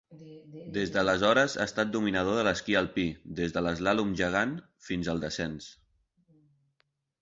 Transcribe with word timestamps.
Des 0.77 0.93
d'aleshores 0.95 1.57
ha 1.59 1.67
estat 1.71 1.91
dominador 1.97 2.39
de 2.41 2.47
l'esquí 2.49 2.79
alpí, 2.81 3.05
des 3.43 3.57
de 3.59 3.65
l'eslàlom 3.69 4.19
gegant 4.25 4.59
fins 4.89 5.15
al 5.15 5.27
descens. 5.29 5.73